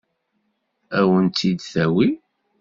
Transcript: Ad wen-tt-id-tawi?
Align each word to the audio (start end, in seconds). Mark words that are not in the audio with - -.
Ad 0.97 1.05
wen-tt-id-tawi? 1.09 2.09